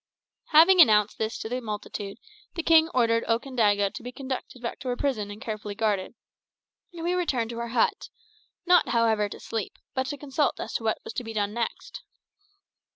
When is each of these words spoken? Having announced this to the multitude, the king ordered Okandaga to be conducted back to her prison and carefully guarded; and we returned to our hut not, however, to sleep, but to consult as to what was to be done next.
Having 0.47 0.81
announced 0.81 1.19
this 1.19 1.37
to 1.37 1.47
the 1.47 1.61
multitude, 1.61 2.17
the 2.55 2.63
king 2.63 2.89
ordered 2.89 3.23
Okandaga 3.25 3.93
to 3.93 4.01
be 4.01 4.11
conducted 4.11 4.59
back 4.59 4.79
to 4.79 4.87
her 4.87 4.95
prison 4.95 5.29
and 5.29 5.39
carefully 5.39 5.75
guarded; 5.75 6.15
and 6.91 7.03
we 7.03 7.13
returned 7.13 7.51
to 7.51 7.59
our 7.59 7.67
hut 7.67 8.09
not, 8.65 8.89
however, 8.89 9.29
to 9.29 9.39
sleep, 9.39 9.77
but 9.93 10.07
to 10.07 10.17
consult 10.17 10.59
as 10.59 10.73
to 10.73 10.83
what 10.83 10.97
was 11.03 11.13
to 11.13 11.23
be 11.23 11.33
done 11.33 11.53
next. 11.53 12.01